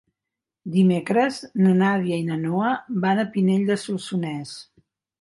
Dimecres 0.75 1.37
na 1.63 1.75
Nàdia 1.83 2.19
i 2.23 2.25
na 2.31 2.39
Noa 2.49 2.73
van 3.07 3.25
a 3.25 3.29
Pinell 3.39 3.71
de 3.71 3.81
Solsonès. 3.87 4.61